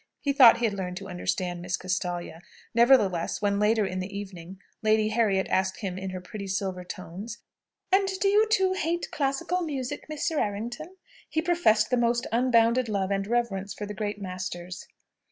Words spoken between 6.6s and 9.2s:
tones, "And do you, too, hate